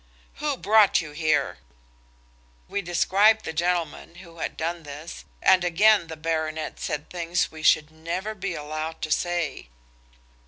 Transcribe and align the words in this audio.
"Who 0.37 0.57
brought 0.57 0.99
you 0.99 1.11
here?" 1.11 1.59
We 2.67 2.81
described 2.81 3.45
the 3.45 3.53
gentleman 3.53 4.15
who 4.15 4.39
had 4.39 4.57
done 4.57 4.81
this, 4.81 5.25
and 5.43 5.63
again 5.63 6.07
the 6.07 6.17
baronet 6.17 6.79
said 6.79 7.07
things 7.11 7.51
we 7.51 7.61
should 7.61 7.91
never 7.91 8.33
be 8.33 8.55
allowed 8.55 9.03
to 9.03 9.11
say. 9.11 9.69